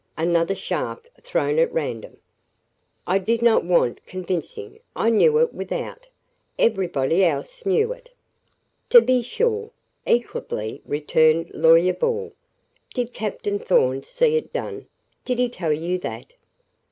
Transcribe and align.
Another 0.17 0.55
shaft 0.55 1.07
thrown 1.23 1.59
at 1.59 1.71
random. 1.71 2.17
"I 3.05 3.19
did 3.19 3.43
not 3.43 3.63
want 3.63 4.03
convincing 4.07 4.79
I 4.95 5.11
knew 5.11 5.37
it 5.37 5.53
without. 5.53 6.07
Everybody 6.57 7.23
else 7.23 7.67
knew 7.67 7.93
it." 7.93 8.09
"To 8.89 8.99
be 8.99 9.21
sure," 9.21 9.69
equably 10.07 10.81
returned 10.87 11.51
Lawyer 11.53 11.93
Ball. 11.93 12.33
"Did 12.95 13.13
Captain 13.13 13.59
Thorn 13.59 14.01
see 14.01 14.35
it 14.35 14.51
done 14.51 14.87
did 15.23 15.37
he 15.37 15.49
tell 15.49 15.71
you 15.71 15.99
that?" 15.99 16.33